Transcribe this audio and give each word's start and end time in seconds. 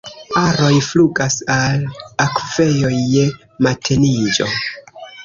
Aroj 0.41 0.77
flugas 0.85 1.35
al 1.55 1.83
akvejoj 2.25 2.95
je 3.01 3.27
mateniĝo. 3.67 4.49